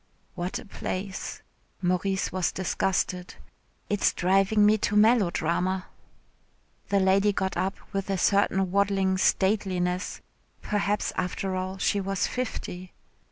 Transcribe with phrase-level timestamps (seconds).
[0.33, 1.43] "What a place,"
[1.79, 3.35] Maurice was disgusted;
[3.87, 5.85] "it is driving me to melodrama."
[6.89, 10.19] The lady got up with a certain waddling stateliness
[10.59, 12.93] (perhaps after all she was fifty).